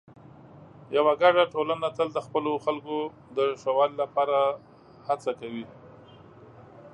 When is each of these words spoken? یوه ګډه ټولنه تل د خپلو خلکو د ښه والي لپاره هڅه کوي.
یوه 0.97 1.13
ګډه 1.21 1.43
ټولنه 1.53 1.87
تل 1.97 2.07
د 2.13 2.19
خپلو 2.25 2.53
خلکو 2.65 2.97
د 3.35 3.37
ښه 3.61 3.71
والي 3.77 3.95
لپاره 4.03 4.37
هڅه 5.07 5.31
کوي. 5.39 5.65